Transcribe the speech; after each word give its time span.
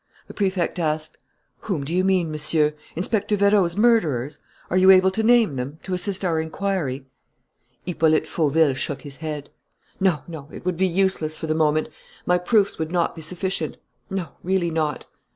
The 0.25 0.33
Prefect 0.33 0.79
asked: 0.79 1.19
"Whom 1.59 1.83
do 1.83 1.93
you 1.93 2.03
mean, 2.03 2.31
Monsieur? 2.31 2.73
Inspector 2.95 3.37
Vérot's 3.37 3.77
murderers? 3.77 4.39
Are 4.71 4.75
you 4.77 4.89
able 4.89 5.11
to 5.11 5.21
name 5.21 5.57
them, 5.57 5.77
to 5.83 5.93
assist 5.93 6.25
our 6.25 6.41
inquiry?" 6.41 7.05
Hippolyte 7.85 8.25
Fauville 8.25 8.73
shook 8.73 9.03
his 9.03 9.17
head. 9.17 9.51
"No, 9.99 10.23
no, 10.27 10.49
it 10.51 10.65
would 10.65 10.77
be 10.77 10.87
useless, 10.87 11.37
for 11.37 11.45
the 11.45 11.53
moment.... 11.53 11.89
My 12.25 12.39
proofs 12.39 12.79
would 12.79 12.91
not 12.91 13.15
be 13.15 13.21
sufficient.... 13.21 13.77
No, 14.09 14.29
really 14.41 14.71
not." 14.71 15.05